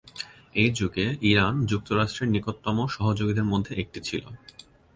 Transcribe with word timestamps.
এই 0.55 0.69
যুগে, 0.71 1.05
ইরান 1.21 1.55
যুক্তরাষ্ট্রের 1.65 2.29
নিকটতম 2.29 2.77
সহযোগীদের 2.87 3.45
মধ্যে 3.45 3.73
একটি 3.75 3.99
ছিল। 4.01 4.23